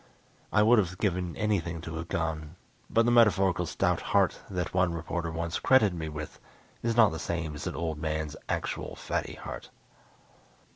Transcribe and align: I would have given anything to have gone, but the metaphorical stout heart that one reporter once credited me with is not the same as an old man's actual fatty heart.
I 0.51 0.63
would 0.63 0.79
have 0.79 0.97
given 0.97 1.35
anything 1.35 1.79
to 1.81 1.95
have 1.97 2.07
gone, 2.07 2.55
but 2.89 3.05
the 3.05 3.11
metaphorical 3.11 3.67
stout 3.67 4.01
heart 4.01 4.39
that 4.49 4.73
one 4.73 4.95
reporter 4.95 5.29
once 5.29 5.59
credited 5.59 5.93
me 5.95 6.09
with 6.09 6.39
is 6.81 6.97
not 6.97 7.11
the 7.11 7.19
same 7.19 7.53
as 7.53 7.67
an 7.67 7.75
old 7.75 7.99
man's 7.99 8.35
actual 8.49 8.95
fatty 8.95 9.35
heart. 9.35 9.69